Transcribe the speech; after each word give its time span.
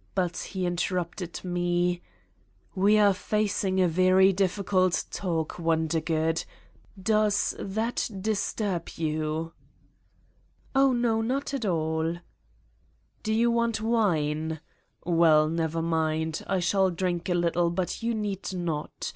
But 0.14 0.36
he 0.36 0.66
interrupted 0.66 1.40
me: 1.42 2.02
"We 2.74 2.98
are 2.98 3.14
facing 3.14 3.80
a 3.80 3.88
very 3.88 4.30
difficult 4.30 5.04
talk, 5.10 5.58
Wonder 5.58 6.00
good? 6.00 6.44
Does 7.02 7.54
that 7.58 8.10
disturb 8.20 8.90
you!" 8.96 9.54
"Oh, 10.74 10.92
no, 10.92 11.22
not 11.22 11.54
at 11.54 11.64
all" 11.64 12.18
''Do 13.22 13.32
you 13.32 13.50
want 13.50 13.80
wine? 13.80 14.60
Well, 15.04 15.48
never 15.48 15.80
mind. 15.80 16.44
I 16.46 16.58
shall 16.58 16.90
drink 16.90 17.30
a 17.30 17.34
little 17.34 17.70
but 17.70 18.02
you 18.02 18.12
need 18.14 18.52
not. 18.52 19.14